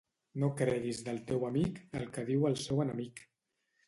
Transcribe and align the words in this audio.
No 0.43 0.47
creguis 0.61 1.01
del 1.09 1.19
teu 1.31 1.45
amic, 1.49 1.77
el 1.99 2.07
que 2.15 2.23
diu 2.31 2.47
el 2.51 2.57
seu 2.63 2.81
enemic. 2.87 3.23